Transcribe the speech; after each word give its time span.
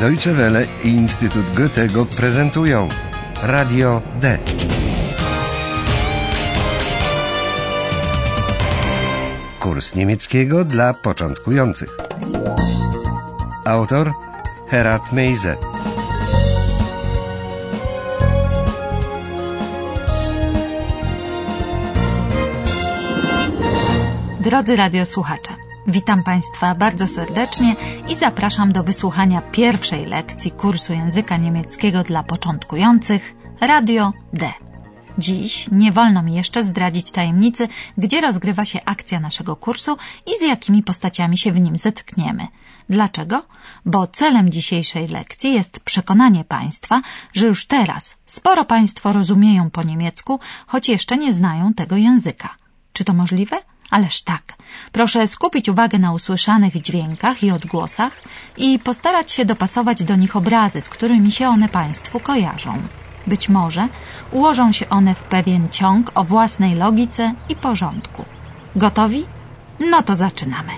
Deutsche 0.00 0.32
Welle 0.32 0.66
i 0.84 0.88
Instytut 0.88 1.56
Goethego 1.56 2.06
prezentują 2.06 2.88
Radio 3.42 4.02
D. 4.20 4.38
Kurs 9.60 9.94
niemieckiego 9.94 10.64
dla 10.64 10.94
początkujących. 10.94 11.96
Autor 13.64 14.12
Herat 14.68 15.12
Meise. 15.12 15.56
Drodzy 24.40 24.76
radiosłuchacze, 24.76 25.65
witam 25.88 26.22
Państwa 26.22 26.74
bardzo 26.74 27.08
serdecznie 27.08 27.76
i 28.08 28.14
zapraszam 28.14 28.72
do 28.72 28.84
wysłuchania 28.84 29.42
pierwszej 29.42 30.06
lekcji 30.06 30.50
kursu 30.50 30.92
języka 30.92 31.36
niemieckiego 31.36 32.02
dla 32.02 32.22
początkujących 32.22 33.34
Radio 33.60 34.12
D. 34.32 34.52
Dziś 35.18 35.68
nie 35.72 35.92
wolno 35.92 36.22
mi 36.22 36.34
jeszcze 36.34 36.62
zdradzić 36.62 37.10
tajemnicy, 37.10 37.68
gdzie 37.98 38.20
rozgrywa 38.20 38.64
się 38.64 38.80
akcja 38.84 39.20
naszego 39.20 39.56
kursu 39.56 39.96
i 40.26 40.38
z 40.38 40.42
jakimi 40.42 40.82
postaciami 40.82 41.38
się 41.38 41.52
w 41.52 41.60
nim 41.60 41.78
zetkniemy. 41.78 42.46
Dlaczego? 42.88 43.42
Bo 43.86 44.06
celem 44.06 44.50
dzisiejszej 44.50 45.08
lekcji 45.08 45.54
jest 45.54 45.80
przekonanie 45.80 46.44
Państwa, 46.44 47.02
że 47.32 47.46
już 47.46 47.66
teraz 47.66 48.16
sporo 48.26 48.64
Państwo 48.64 49.12
rozumieją 49.12 49.70
po 49.70 49.82
niemiecku, 49.82 50.40
choć 50.66 50.88
jeszcze 50.88 51.18
nie 51.18 51.32
znają 51.32 51.74
tego 51.74 51.96
języka. 51.96 52.54
Czy 52.92 53.04
to 53.04 53.12
możliwe? 53.12 53.56
Ależ 53.90 54.22
tak. 54.22 54.42
Proszę 54.92 55.28
skupić 55.28 55.68
uwagę 55.68 55.98
na 55.98 56.12
usłyszanych 56.12 56.80
dźwiękach 56.80 57.42
i 57.42 57.50
odgłosach 57.50 58.22
i 58.56 58.78
postarać 58.78 59.32
się 59.32 59.44
dopasować 59.44 60.04
do 60.04 60.16
nich 60.16 60.36
obrazy, 60.36 60.80
z 60.80 60.88
którymi 60.88 61.32
się 61.32 61.48
one 61.48 61.68
Państwu 61.68 62.20
kojarzą. 62.20 62.82
Być 63.26 63.48
może 63.48 63.88
ułożą 64.30 64.72
się 64.72 64.88
one 64.88 65.14
w 65.14 65.22
pewien 65.22 65.68
ciąg 65.68 66.12
o 66.14 66.24
własnej 66.24 66.74
logice 66.74 67.34
i 67.48 67.56
porządku. 67.56 68.24
Gotowi? 68.76 69.26
No 69.90 70.02
to 70.02 70.16
zaczynamy. 70.16 70.72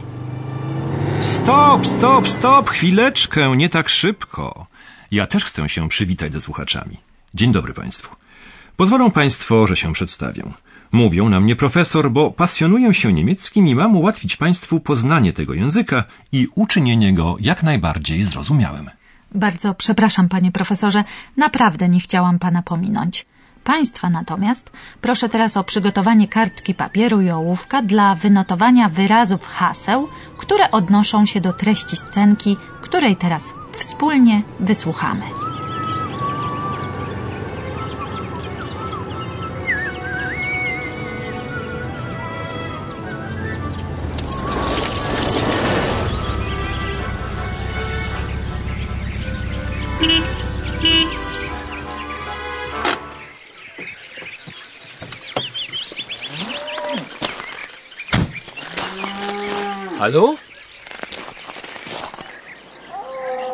Stop, 1.20 1.86
stop, 1.86 2.28
stop, 2.28 2.70
chwileczkę, 2.70 3.56
nie 3.56 3.68
tak 3.68 3.88
szybko. 3.88 4.66
Ja 5.10 5.26
też 5.26 5.44
chcę 5.44 5.68
się 5.68 5.88
przywitać 5.88 6.32
ze 6.32 6.40
słuchaczami. 6.40 6.96
Dzień 7.34 7.52
dobry 7.52 7.74
Państwu. 7.74 8.16
Pozwolą 8.76 9.10
Państwo, 9.10 9.66
że 9.66 9.76
się 9.76 9.92
przedstawię. 9.92 10.42
Mówią 10.92 11.28
na 11.28 11.40
mnie 11.40 11.56
profesor, 11.56 12.10
bo 12.10 12.30
pasjonuję 12.30 12.94
się 12.94 13.12
niemieckim 13.12 13.68
i 13.68 13.74
mam 13.74 13.96
ułatwić 13.96 14.36
Państwu 14.36 14.80
poznanie 14.80 15.32
tego 15.32 15.54
języka 15.54 16.04
i 16.32 16.48
uczynienie 16.54 17.12
go 17.12 17.36
jak 17.40 17.62
najbardziej 17.62 18.24
zrozumiałym. 18.24 18.90
Bardzo 19.34 19.74
przepraszam, 19.74 20.28
panie 20.28 20.52
profesorze, 20.52 21.04
naprawdę 21.36 21.88
nie 21.88 22.00
chciałam 22.00 22.38
pana 22.38 22.62
pominąć. 22.62 23.26
Państwa 23.64 24.10
natomiast 24.10 24.70
proszę 25.00 25.28
teraz 25.28 25.56
o 25.56 25.64
przygotowanie 25.64 26.28
kartki 26.28 26.74
papieru 26.74 27.20
i 27.20 27.30
ołówka 27.30 27.82
dla 27.82 28.14
wynotowania 28.14 28.88
wyrazów 28.88 29.46
haseł, 29.46 30.08
które 30.38 30.70
odnoszą 30.70 31.26
się 31.26 31.40
do 31.40 31.52
treści 31.52 31.96
scenki, 31.96 32.56
której 32.80 33.16
teraz 33.16 33.54
wspólnie 33.78 34.42
wysłuchamy. 34.60 35.47
Hallo? 60.08 60.38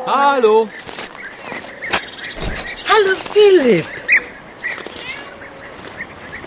Hallo? 0.07 0.69
Hallo 2.91 3.13
Philipp. 3.33 3.87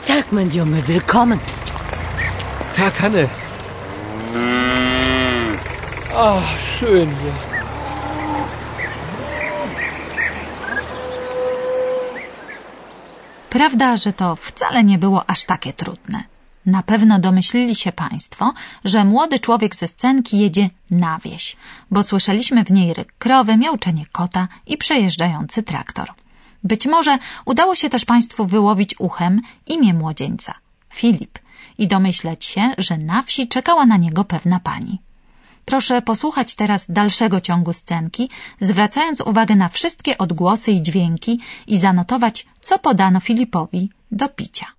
Tag, 0.05 0.31
mein 0.31 0.49
Junge, 0.49 0.81
willkommen. 0.87 1.41
Tag, 2.77 2.93
Hanne. 3.01 3.29
Ach, 6.15 6.49
schön 6.57 7.09
hier. 7.19 7.37
Prawda, 13.49 13.97
że 13.97 14.13
to 14.13 14.35
wcale 14.35 14.83
nie 14.83 14.97
było 14.97 15.29
aż 15.29 15.45
takie 15.45 15.73
trudne. 15.73 16.36
Na 16.67 16.83
pewno 16.83 17.19
domyślili 17.19 17.75
się 17.75 17.91
Państwo, 17.91 18.53
że 18.85 19.05
młody 19.05 19.39
człowiek 19.39 19.75
ze 19.75 19.87
scenki 19.87 20.39
jedzie 20.39 20.69
na 20.91 21.19
wieś, 21.19 21.55
bo 21.91 22.03
słyszeliśmy 22.03 22.63
w 22.63 22.71
niej 22.71 22.93
ryk 22.93 23.13
krowy, 23.17 23.57
miauczenie 23.57 24.05
kota 24.11 24.47
i 24.65 24.77
przejeżdżający 24.77 25.63
traktor. 25.63 26.13
Być 26.63 26.85
może 26.85 27.17
udało 27.45 27.75
się 27.75 27.89
też 27.89 28.05
Państwu 28.05 28.45
wyłowić 28.45 28.95
uchem 28.99 29.41
imię 29.67 29.93
młodzieńca 29.93 30.53
Filip 30.93 31.39
i 31.77 31.87
domyśleć 31.87 32.45
się, 32.45 32.71
że 32.77 32.97
na 32.97 33.23
wsi 33.23 33.47
czekała 33.47 33.85
na 33.85 33.97
niego 33.97 34.23
pewna 34.23 34.59
pani. 34.59 35.01
Proszę 35.65 36.01
posłuchać 36.01 36.55
teraz 36.55 36.85
dalszego 36.89 37.41
ciągu 37.41 37.73
scenki, 37.73 38.29
zwracając 38.61 39.21
uwagę 39.21 39.55
na 39.55 39.69
wszystkie 39.69 40.17
odgłosy 40.17 40.71
i 40.71 40.81
dźwięki 40.81 41.39
i 41.67 41.77
zanotować, 41.77 42.45
co 42.61 42.79
podano 42.79 43.19
Filipowi 43.19 43.89
do 44.11 44.29
picia. 44.29 44.76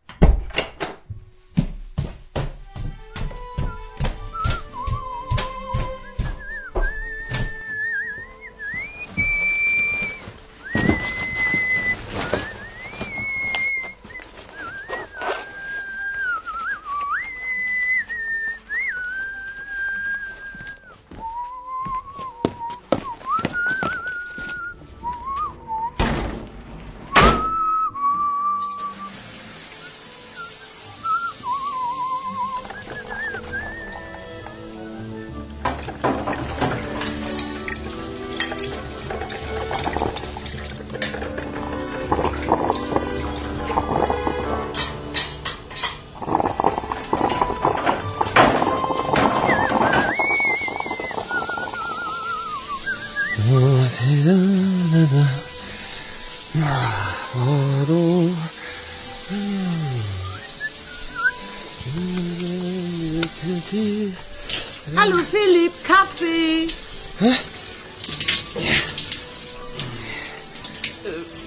Hallo 64.97 65.17
Philipp, 65.19 65.73
Kaffee. 65.85 66.69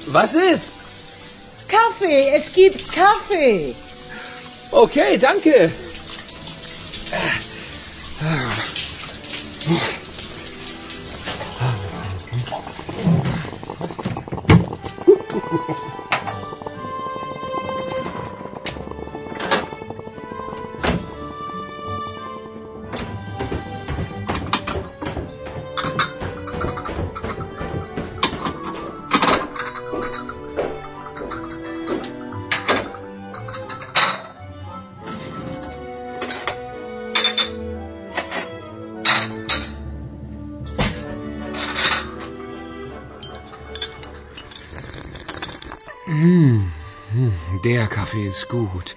Was 0.08 0.34
ist? 0.34 0.74
Kaffee, 1.68 2.30
es 2.36 2.52
gibt 2.54 2.92
Kaffee. 2.92 3.76
Okay, 4.72 5.18
danke. 5.18 5.72
Der 47.64 47.88
Kaffee 47.88 48.28
ist 48.28 48.50
gut. 48.50 48.96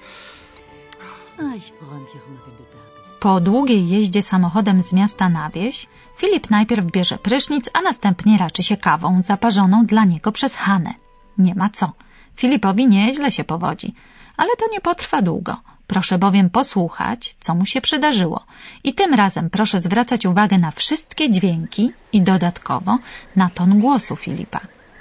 Ich 1.56 1.72
freue 1.78 2.00
mich 2.00 2.14
auch 2.18 2.26
immer, 2.28 2.42
wenn 2.46 2.56
du 2.56 2.64
da 2.72 2.80
bist. 2.94 3.20
Po 3.20 3.40
długiej 3.40 3.88
jeździe 3.88 4.22
samochodem 4.22 4.82
z 4.82 4.92
miasta 4.92 5.28
na 5.28 5.50
wieś, 5.50 5.86
Filip 6.16 6.50
najpierw 6.50 6.84
bierze 6.86 7.18
prysznic, 7.18 7.70
a 7.72 7.80
następnie 7.80 8.38
raczy 8.38 8.62
się 8.62 8.76
kawą 8.76 9.22
zaparzoną 9.22 9.86
dla 9.86 10.04
niego 10.04 10.32
przez 10.32 10.54
Hanę. 10.54 10.94
Nie 11.38 11.54
ma 11.54 11.68
co. 11.70 11.92
Filipowi 12.36 12.86
nieźle 12.88 13.32
się 13.32 13.44
powodzi, 13.44 13.94
ale 14.36 14.56
to 14.56 14.64
nie 14.72 14.80
potrwa 14.80 15.22
długo. 15.22 15.56
Proszę 15.86 16.18
bowiem 16.18 16.50
posłuchać, 16.50 17.36
co 17.40 17.54
mu 17.54 17.66
się 17.66 17.80
przydarzyło. 17.80 18.44
I 18.84 18.94
tym 18.94 19.14
razem 19.14 19.50
proszę 19.50 19.78
zwracać 19.78 20.26
uwagę 20.26 20.58
na 20.58 20.70
wszystkie 20.70 21.30
dźwięki 21.30 21.92
i 22.12 22.22
dodatkowo 22.22 22.98
na 23.36 23.50
ton 23.50 23.78
głosu 23.80 24.16
Filipa. 24.16 24.60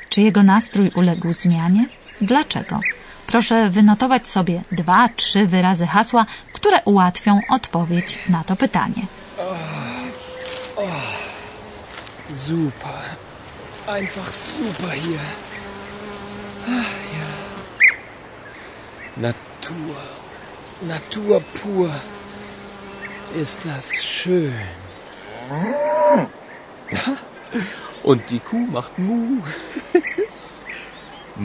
Czy 0.09 0.21
jego 0.21 0.43
nastrój 0.43 0.91
uległ 0.95 1.33
zmianie? 1.33 1.85
Dlaczego? 2.23 2.79
Proszę 3.27 3.69
wynotować 3.69 4.27
sobie 4.27 4.61
dwa, 4.71 5.09
trzy 5.15 5.47
wyrazy 5.47 5.87
hasła, 5.87 6.25
które 6.53 6.77
ułatwią 6.85 7.39
odpowiedź 7.49 8.19
na 8.29 8.43
to 8.43 8.55
pytanie. 8.55 9.05
Super. 12.33 13.01
Einfach 13.87 14.33
super 14.33 14.91
hier. 14.91 15.19
Ach, 16.67 16.93
ja. 17.19 17.31
Natur. 19.21 19.95
Natur 20.81 21.41
pur. 21.41 21.89
Ist 23.41 23.65
das 23.65 24.03
schön. 24.03 24.53
Und 28.03 28.29
die 28.29 28.39
Kuh 28.39 28.67
macht 28.71 28.97
Mu. 28.97 29.41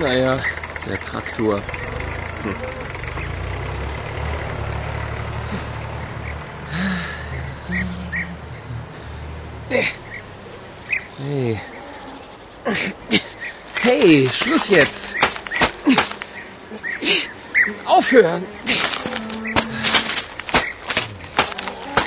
Naja, 0.00 0.40
der 0.86 1.02
Traktor. 1.02 1.62
Hm. 2.42 2.54
Hey. 11.18 11.60
Hey, 13.82 14.28
Schluss 14.32 14.68
jetzt. 14.70 15.21
Aufhören. 18.02 18.44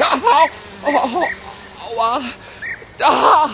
Au, 0.02 0.92
au, 0.92 1.24
aua. 1.88 2.22
Ah, 3.02 3.50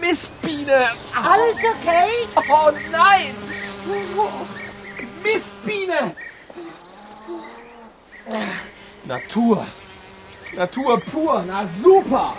Mistbiene. 0.00 0.90
Alles 1.14 1.58
okay? 1.58 2.26
Oh 2.50 2.72
nein! 2.90 3.32
Mistbiene! 5.22 6.16
Natur. 9.04 9.64
Natur 10.56 11.00
pur. 11.00 11.44
Na 11.46 11.64
super. 11.80 12.34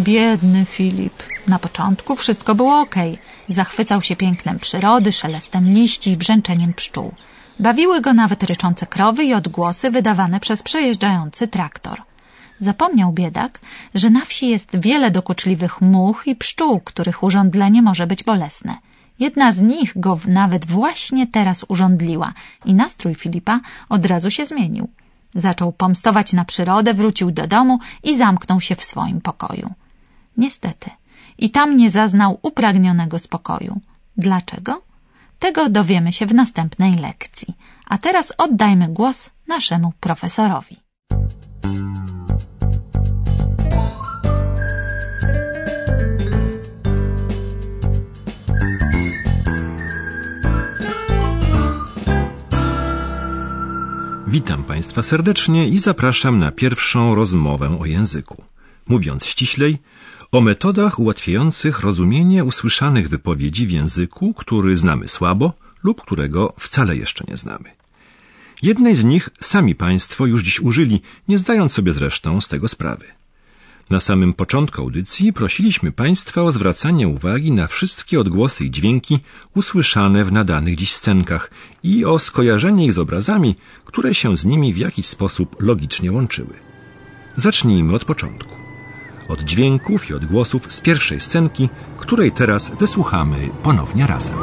Biedny 0.00 0.64
Filip. 0.64 1.22
Na 1.46 1.58
początku 1.58 2.16
wszystko 2.16 2.54
było 2.54 2.80
ok. 2.80 2.94
Zachwycał 3.48 4.02
się 4.02 4.16
pięknem 4.16 4.58
przyrody, 4.58 5.12
szelestem 5.12 5.64
liści 5.64 6.10
i 6.10 6.16
brzęczeniem 6.16 6.74
pszczół. 6.74 7.12
Bawiły 7.58 8.00
go 8.00 8.12
nawet 8.14 8.42
ryczące 8.42 8.86
krowy 8.86 9.24
i 9.24 9.34
odgłosy 9.34 9.90
wydawane 9.90 10.40
przez 10.40 10.62
przejeżdżający 10.62 11.48
traktor. 11.48 12.02
Zapomniał 12.60 13.12
biedak, 13.12 13.60
że 13.94 14.10
na 14.10 14.24
wsi 14.24 14.48
jest 14.48 14.70
wiele 14.78 15.10
dokuczliwych 15.10 15.80
much 15.80 16.26
i 16.26 16.36
pszczół, 16.36 16.80
których 16.80 17.22
urządlenie 17.22 17.82
może 17.82 18.06
być 18.06 18.24
bolesne. 18.24 18.76
Jedna 19.18 19.52
z 19.52 19.60
nich 19.60 19.92
go 19.96 20.18
nawet 20.26 20.66
właśnie 20.66 21.26
teraz 21.26 21.64
urządliła 21.68 22.32
i 22.64 22.74
nastrój 22.74 23.14
Filipa 23.14 23.60
od 23.88 24.06
razu 24.06 24.30
się 24.30 24.46
zmienił. 24.46 24.88
Zaczął 25.34 25.72
pomstować 25.72 26.32
na 26.32 26.44
przyrodę, 26.44 26.94
wrócił 26.94 27.30
do 27.30 27.46
domu 27.46 27.78
i 28.02 28.16
zamknął 28.16 28.60
się 28.60 28.76
w 28.76 28.84
swoim 28.84 29.20
pokoju. 29.20 29.74
Niestety, 30.36 30.90
i 31.38 31.50
tam 31.50 31.76
nie 31.76 31.90
zaznał 31.90 32.38
upragnionego 32.42 33.18
spokoju. 33.18 33.80
Dlaczego? 34.16 34.82
Tego 35.38 35.70
dowiemy 35.70 36.12
się 36.12 36.26
w 36.26 36.34
następnej 36.34 36.96
lekcji. 36.96 37.54
A 37.86 37.98
teraz 37.98 38.32
oddajmy 38.38 38.88
głos 38.88 39.30
naszemu 39.46 39.92
profesorowi. 40.00 40.76
Witam 54.26 54.64
Państwa 54.64 55.02
serdecznie 55.02 55.68
i 55.68 55.78
zapraszam 55.78 56.38
na 56.38 56.52
pierwszą 56.52 57.14
rozmowę 57.14 57.78
o 57.80 57.84
języku. 57.86 58.42
Mówiąc 58.88 59.26
ściślej, 59.26 59.78
o 60.32 60.40
metodach 60.40 60.98
ułatwiających 60.98 61.80
rozumienie 61.80 62.44
usłyszanych 62.44 63.08
wypowiedzi 63.08 63.66
w 63.66 63.70
języku, 63.70 64.34
który 64.34 64.76
znamy 64.76 65.08
słabo 65.08 65.52
lub 65.84 66.02
którego 66.02 66.52
wcale 66.58 66.96
jeszcze 66.96 67.24
nie 67.28 67.36
znamy. 67.36 67.70
Jednej 68.62 68.96
z 68.96 69.04
nich 69.04 69.28
sami 69.40 69.74
Państwo 69.74 70.26
już 70.26 70.42
dziś 70.42 70.60
użyli, 70.60 71.02
nie 71.28 71.38
zdając 71.38 71.72
sobie 71.72 71.92
zresztą 71.92 72.40
z 72.40 72.48
tego 72.48 72.68
sprawy. 72.68 73.04
Na 73.90 74.00
samym 74.00 74.34
początku 74.34 74.80
audycji 74.80 75.32
prosiliśmy 75.32 75.92
Państwa 75.92 76.42
o 76.42 76.52
zwracanie 76.52 77.08
uwagi 77.08 77.52
na 77.52 77.66
wszystkie 77.66 78.20
odgłosy 78.20 78.64
i 78.64 78.70
dźwięki 78.70 79.18
usłyszane 79.54 80.24
w 80.24 80.32
nadanych 80.32 80.76
dziś 80.76 80.92
scenkach 80.92 81.50
i 81.82 82.04
o 82.04 82.18
skojarzenie 82.18 82.84
ich 82.84 82.92
z 82.92 82.98
obrazami, 82.98 83.54
które 83.84 84.14
się 84.14 84.36
z 84.36 84.44
nimi 84.44 84.72
w 84.72 84.76
jakiś 84.76 85.06
sposób 85.06 85.62
logicznie 85.62 86.12
łączyły. 86.12 86.54
Zacznijmy 87.36 87.94
od 87.94 88.04
początku. 88.04 88.69
Od 89.30 89.40
dźwięków 89.40 90.10
i 90.10 90.14
odgłosów 90.14 90.72
z 90.72 90.80
pierwszej 90.80 91.20
scenki, 91.20 91.68
której 91.96 92.32
teraz 92.32 92.70
wysłuchamy 92.70 93.36
ponownie 93.62 94.06
razem. 94.06 94.34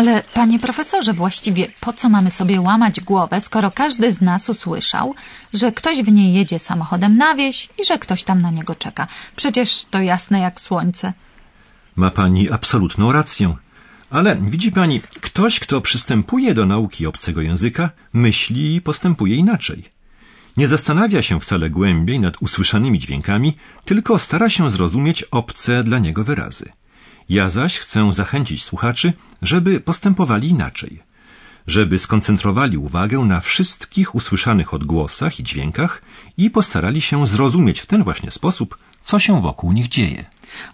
Ale 0.00 0.22
panie 0.34 0.58
profesorze, 0.58 1.12
właściwie 1.12 1.68
po 1.80 1.92
co 1.92 2.08
mamy 2.08 2.30
sobie 2.30 2.60
łamać 2.60 3.00
głowę, 3.00 3.40
skoro 3.40 3.70
każdy 3.70 4.12
z 4.12 4.20
nas 4.20 4.48
usłyszał, 4.48 5.14
że 5.54 5.72
ktoś 5.72 6.02
w 6.02 6.12
niej 6.12 6.34
jedzie 6.34 6.58
samochodem 6.58 7.16
na 7.16 7.34
wieś 7.34 7.68
i 7.80 7.84
że 7.84 7.98
ktoś 7.98 8.24
tam 8.24 8.40
na 8.42 8.50
niego 8.50 8.74
czeka? 8.74 9.06
Przecież 9.36 9.84
to 9.90 9.98
jasne 10.02 10.40
jak 10.40 10.60
słońce. 10.60 11.12
Ma 11.96 12.10
pani 12.10 12.50
absolutną 12.50 13.12
rację. 13.12 13.56
Ale 14.10 14.36
widzi 14.36 14.72
pani, 14.72 15.00
ktoś, 15.00 15.60
kto 15.60 15.80
przystępuje 15.80 16.54
do 16.54 16.66
nauki 16.66 17.06
obcego 17.06 17.40
języka, 17.40 17.90
myśli 18.12 18.74
i 18.74 18.80
postępuje 18.80 19.36
inaczej. 19.36 19.84
Nie 20.56 20.68
zastanawia 20.68 21.22
się 21.22 21.40
wcale 21.40 21.70
głębiej 21.70 22.20
nad 22.20 22.42
usłyszanymi 22.42 22.98
dźwiękami, 22.98 23.56
tylko 23.84 24.18
stara 24.18 24.48
się 24.48 24.70
zrozumieć 24.70 25.22
obce 25.22 25.84
dla 25.84 25.98
niego 25.98 26.24
wyrazy. 26.24 26.79
Ja 27.30 27.50
zaś 27.50 27.78
chcę 27.78 28.12
zachęcić 28.12 28.64
słuchaczy, 28.64 29.12
żeby 29.42 29.80
postępowali 29.80 30.48
inaczej. 30.48 31.02
Żeby 31.66 31.98
skoncentrowali 31.98 32.76
uwagę 32.76 33.18
na 33.18 33.40
wszystkich 33.40 34.14
usłyszanych 34.14 34.74
odgłosach 34.74 35.40
i 35.40 35.42
dźwiękach 35.42 36.02
i 36.36 36.50
postarali 36.50 37.00
się 37.00 37.26
zrozumieć 37.26 37.80
w 37.80 37.86
ten 37.86 38.04
właśnie 38.04 38.30
sposób, 38.30 38.78
co 39.02 39.18
się 39.18 39.42
wokół 39.42 39.72
nich 39.72 39.88
dzieje. 39.88 40.24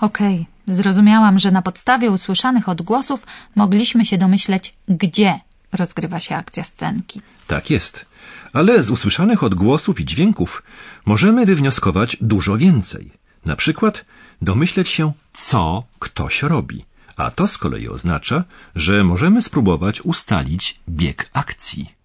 Okej, 0.00 0.46
zrozumiałam, 0.66 1.38
że 1.38 1.50
na 1.50 1.62
podstawie 1.62 2.10
usłyszanych 2.10 2.68
odgłosów 2.68 3.26
mogliśmy 3.54 4.04
się 4.04 4.18
domyśleć, 4.18 4.74
gdzie 4.88 5.40
rozgrywa 5.72 6.20
się 6.20 6.36
akcja 6.36 6.64
scenki. 6.64 7.20
Tak 7.46 7.70
jest. 7.70 8.06
Ale 8.52 8.82
z 8.82 8.90
usłyszanych 8.90 9.42
odgłosów 9.42 10.00
i 10.00 10.04
dźwięków 10.04 10.62
możemy 11.06 11.46
wywnioskować 11.46 12.16
dużo 12.20 12.56
więcej. 12.56 13.10
Na 13.44 13.56
przykład, 13.56 14.04
domyśleć 14.42 14.88
się, 14.88 15.12
co 15.32 15.82
ktoś 15.98 16.42
robi. 16.42 16.84
A 17.16 17.30
to 17.30 17.46
z 17.46 17.58
kolei 17.58 17.88
oznacza, 17.88 18.44
że 18.74 19.04
możemy 19.04 19.42
spróbować 19.42 20.00
ustalić 20.00 20.80
bieg 20.88 21.30
akcji. 21.32 21.95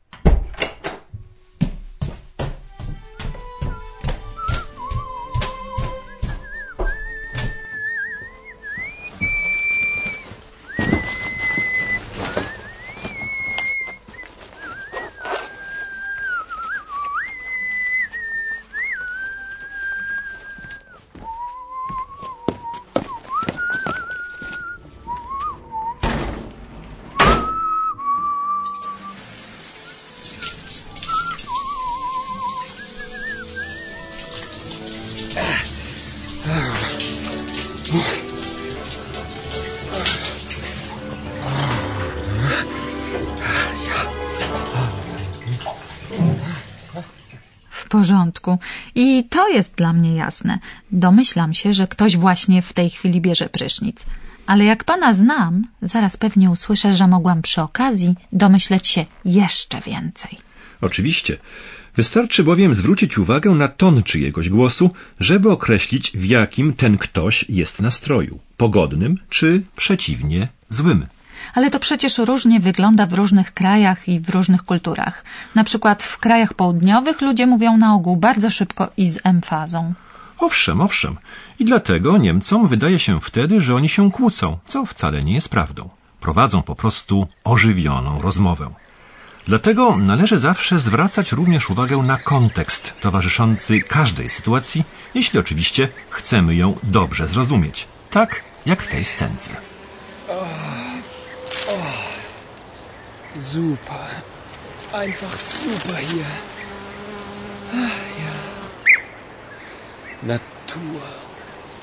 Porządku. 47.95 48.51
I 48.95 49.05
to 49.35 49.43
jest 49.57 49.71
dla 49.75 49.91
mnie 49.93 50.11
jasne. 50.15 50.53
Domyślam 50.91 51.51
się, 51.59 51.73
że 51.73 51.85
ktoś 51.87 52.11
właśnie 52.17 52.61
w 52.61 52.73
tej 52.73 52.89
chwili 52.89 53.21
bierze 53.21 53.47
prysznic. 53.49 53.97
Ale 54.51 54.63
jak 54.65 54.83
pana 54.83 55.13
znam, 55.13 55.53
zaraz 55.81 56.17
pewnie 56.17 56.47
usłyszę, 56.55 56.89
że 56.97 57.07
mogłam 57.07 57.41
przy 57.41 57.61
okazji 57.61 58.15
domyśleć 58.43 58.87
się 58.87 59.05
jeszcze 59.25 59.77
więcej. 59.81 60.33
Oczywiście. 60.81 61.37
Wystarczy 61.95 62.43
bowiem 62.43 62.75
zwrócić 62.75 63.17
uwagę 63.17 63.51
na 63.51 63.67
ton 63.67 64.03
czyjegoś 64.03 64.49
głosu, 64.49 64.89
żeby 65.19 65.51
określić, 65.51 66.11
w 66.15 66.25
jakim 66.25 66.73
ten 66.73 66.97
ktoś 66.97 67.45
jest 67.49 67.81
nastroju 67.81 68.39
pogodnym 68.57 69.17
czy 69.29 69.63
przeciwnie 69.75 70.47
złym. 70.69 71.05
Ale 71.53 71.71
to 71.71 71.79
przecież 71.79 72.17
różnie 72.17 72.59
wygląda 72.59 73.05
w 73.05 73.13
różnych 73.13 73.53
krajach 73.53 74.09
i 74.09 74.19
w 74.19 74.29
różnych 74.29 74.63
kulturach. 74.63 75.23
Na 75.55 75.63
przykład 75.63 76.03
w 76.03 76.17
krajach 76.17 76.53
południowych 76.53 77.21
ludzie 77.21 77.47
mówią 77.47 77.77
na 77.77 77.93
ogół 77.93 78.17
bardzo 78.17 78.49
szybko 78.49 78.89
i 78.97 79.05
z 79.09 79.19
emfazą. 79.23 79.93
Owszem, 80.37 80.81
owszem. 80.81 81.17
I 81.59 81.65
dlatego 81.65 82.17
Niemcom 82.17 82.67
wydaje 82.67 82.99
się 82.99 83.21
wtedy, 83.21 83.61
że 83.61 83.75
oni 83.75 83.89
się 83.89 84.11
kłócą, 84.11 84.57
co 84.65 84.85
wcale 84.85 85.23
nie 85.23 85.33
jest 85.33 85.49
prawdą. 85.49 85.89
Prowadzą 86.19 86.61
po 86.61 86.75
prostu 86.75 87.27
ożywioną 87.43 88.21
rozmowę. 88.21 88.69
Dlatego 89.45 89.97
należy 89.97 90.39
zawsze 90.39 90.79
zwracać 90.79 91.31
również 91.31 91.69
uwagę 91.69 91.97
na 91.97 92.17
kontekst 92.17 92.93
towarzyszący 93.01 93.81
każdej 93.81 94.29
sytuacji, 94.29 94.83
jeśli 95.15 95.39
oczywiście 95.39 95.87
chcemy 96.09 96.55
ją 96.55 96.75
dobrze 96.83 97.27
zrozumieć. 97.27 97.87
Tak 98.11 98.43
jak 98.65 98.83
w 98.83 98.87
tej 98.87 99.05
scence. 99.05 99.70
Super. 103.37 104.07
Einfach 104.91 105.37
super 105.37 105.97
hier. 105.97 106.25
Ach, 107.73 107.97
ja. 108.19 108.33
Natur. 110.21 111.01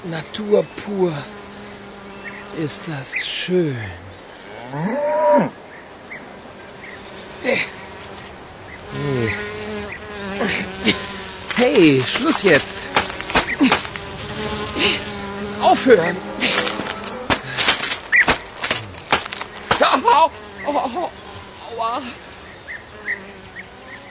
Natur 0.05 0.65
pur. 0.77 1.13
Ist 2.57 2.89
das 2.89 3.27
schön. 3.27 3.77
Hey. 7.43 7.59
Hey, 11.57 12.03
Schluss 12.07 12.43
jetzt. 12.43 12.87
Aufhören. 15.63 16.17
Au, 19.81 20.31
au, 20.67 20.77
au. 20.77 21.11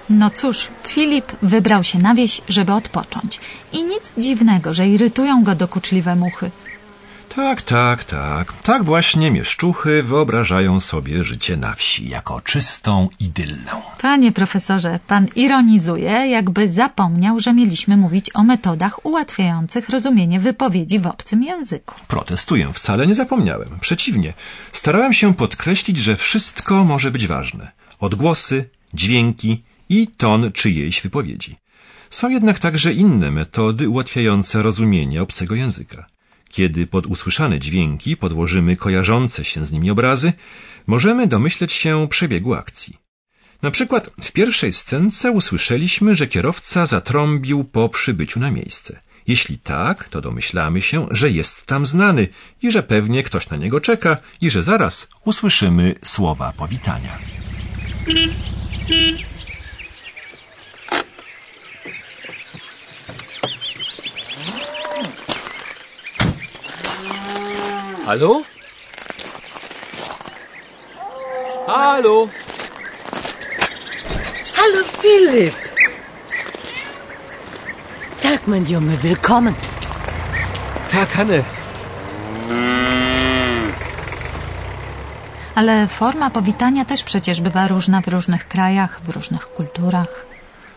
No 0.09 0.29
cóż, 0.29 0.67
Filip 0.87 1.31
wybrał 1.41 1.83
się 1.83 1.99
na 1.99 2.15
wieś, 2.15 2.41
żeby 2.49 2.73
odpocząć. 2.73 3.39
I 3.73 3.83
nic 3.83 4.13
dziwnego, 4.17 4.73
że 4.73 4.87
irytują 4.87 5.43
go 5.43 5.55
dokuczliwe 5.55 6.15
muchy. 6.15 6.51
Tak, 7.37 7.61
tak, 7.61 8.03
tak. 8.03 8.53
Tak 8.63 8.83
właśnie 8.83 9.31
mieszczuchy 9.31 10.03
wyobrażają 10.03 10.79
sobie 10.79 11.23
życie 11.23 11.57
na 11.57 11.73
wsi 11.75 12.09
jako 12.09 12.41
czystą 12.41 13.09
idylę. 13.19 13.71
Panie 14.01 14.31
profesorze, 14.31 14.99
pan 15.07 15.27
ironizuje, 15.35 16.11
jakby 16.11 16.69
zapomniał, 16.69 17.39
że 17.39 17.53
mieliśmy 17.53 17.97
mówić 17.97 18.25
o 18.33 18.43
metodach 18.43 19.05
ułatwiających 19.05 19.89
rozumienie 19.89 20.39
wypowiedzi 20.39 20.99
w 20.99 21.07
obcym 21.07 21.43
języku. 21.43 21.95
Protestuję, 22.07 22.73
wcale 22.73 23.07
nie 23.07 23.15
zapomniałem. 23.15 23.79
Przeciwnie, 23.81 24.33
starałem 24.73 25.13
się 25.13 25.33
podkreślić, 25.33 25.97
że 25.97 26.15
wszystko 26.15 26.83
może 26.83 27.11
być 27.11 27.27
ważne. 27.27 27.71
Odgłosy, 27.99 28.69
dźwięki 28.93 29.63
i 29.89 30.07
ton 30.07 30.51
czyjejś 30.51 31.01
wypowiedzi. 31.01 31.55
Są 32.09 32.29
jednak 32.29 32.59
także 32.59 32.93
inne 32.93 33.31
metody 33.31 33.89
ułatwiające 33.89 34.61
rozumienie 34.61 35.21
obcego 35.21 35.55
języka. 35.55 36.16
Kiedy 36.57 36.87
pod 36.87 37.05
usłyszane 37.05 37.59
dźwięki 37.59 38.17
podłożymy 38.17 38.77
kojarzące 38.77 39.45
się 39.45 39.65
z 39.65 39.71
nimi 39.71 39.91
obrazy, 39.91 40.33
możemy 40.87 41.27
domyśleć 41.27 41.73
się 41.73 42.07
przebiegu 42.09 42.53
akcji. 42.53 42.97
Na 43.61 43.71
przykład 43.71 44.09
w 44.21 44.31
pierwszej 44.31 44.73
scence 44.73 45.31
usłyszeliśmy, 45.31 46.15
że 46.15 46.27
kierowca 46.27 46.85
zatrąbił 46.85 47.63
po 47.63 47.89
przybyciu 47.89 48.39
na 48.39 48.51
miejsce. 48.51 49.01
Jeśli 49.27 49.57
tak, 49.59 50.09
to 50.09 50.21
domyślamy 50.21 50.81
się, 50.81 51.07
że 51.11 51.31
jest 51.31 51.65
tam 51.65 51.85
znany 51.85 52.27
i 52.61 52.71
że 52.71 52.83
pewnie 52.83 53.23
ktoś 53.23 53.49
na 53.49 53.57
niego 53.57 53.81
czeka 53.81 54.17
i 54.41 54.49
że 54.49 54.63
zaraz 54.63 55.07
usłyszymy 55.25 55.95
słowa 56.03 56.53
powitania. 56.57 57.19
Hallo? 68.07 68.41
Hallo? 71.67 72.29
Hallo 74.57 74.81
Philipp! 75.01 75.55
Tag, 78.21 78.47
mein 78.47 78.65
Junge, 78.65 78.97
willkommen. 79.03 79.53
Tag, 80.91 81.09
Hanne. 81.09 81.43
Ale 85.55 85.87
forma 85.87 86.29
powitania 86.29 86.85
też 86.85 87.03
przecież 87.03 87.41
bywa 87.41 87.67
różna 87.67 88.01
w 88.01 88.07
różnych 88.07 88.47
krajach, 88.47 89.01
w 89.03 89.09
różnych 89.09 89.47
kulturach. 89.47 90.25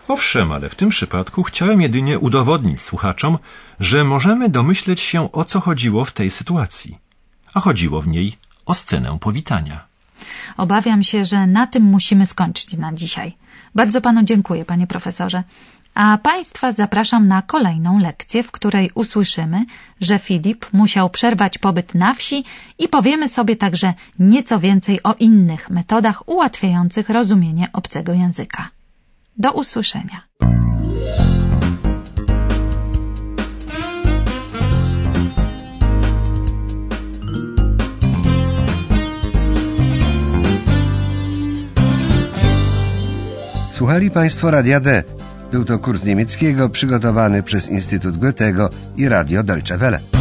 Owszem, 0.08 0.52
ale 0.52 0.68
w 0.68 0.74
tym 0.74 0.88
przypadku 0.88 1.42
chciałem 1.42 1.80
jedynie 1.80 2.18
udowodnić 2.18 2.82
słuchaczom, 2.82 3.38
że 3.80 4.04
możemy 4.04 4.48
domyśleć 4.48 5.00
się 5.00 5.32
o 5.32 5.44
co 5.44 5.60
chodziło 5.60 6.04
w 6.04 6.12
tej 6.12 6.30
sytuacji. 6.30 7.09
A 7.54 7.60
chodziło 7.60 8.02
w 8.02 8.08
niej 8.08 8.36
o 8.66 8.74
scenę 8.74 9.18
powitania. 9.20 9.90
Obawiam 10.56 11.02
się, 11.02 11.24
że 11.24 11.46
na 11.46 11.66
tym 11.66 11.82
musimy 11.82 12.26
skończyć 12.26 12.76
na 12.76 12.92
dzisiaj. 12.92 13.36
Bardzo 13.74 14.00
panu 14.00 14.22
dziękuję, 14.22 14.64
panie 14.64 14.86
profesorze. 14.86 15.42
A 15.94 16.18
państwa 16.18 16.72
zapraszam 16.72 17.28
na 17.28 17.42
kolejną 17.42 17.98
lekcję, 17.98 18.42
w 18.42 18.50
której 18.50 18.90
usłyszymy, 18.94 19.64
że 20.00 20.18
Filip 20.18 20.66
musiał 20.72 21.10
przerwać 21.10 21.58
pobyt 21.58 21.94
na 21.94 22.14
wsi 22.14 22.44
i 22.78 22.88
powiemy 22.88 23.28
sobie 23.28 23.56
także 23.56 23.94
nieco 24.18 24.60
więcej 24.60 25.02
o 25.02 25.14
innych 25.14 25.70
metodach 25.70 26.28
ułatwiających 26.28 27.08
rozumienie 27.08 27.68
obcego 27.72 28.12
języka. 28.12 28.68
Do 29.36 29.52
usłyszenia. 29.52 30.20
Słuchali 43.80 44.10
Państwo 44.10 44.50
Radia 44.50 44.80
D. 44.80 45.02
Był 45.52 45.64
to 45.64 45.78
kurs 45.78 46.04
niemieckiego 46.04 46.68
przygotowany 46.68 47.42
przez 47.42 47.68
Instytut 47.68 48.16
Goethego 48.16 48.70
i 48.96 49.08
Radio 49.08 49.42
Deutsche 49.42 49.78
Welle. 49.78 50.19